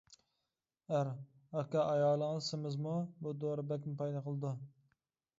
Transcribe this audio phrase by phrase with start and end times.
[0.93, 2.93] ئەر:-ئاكا ئايالىڭىز سېمىزمۇ،
[3.27, 4.55] بۇ دورا بەكمۇ پايدا قىلىدۇ.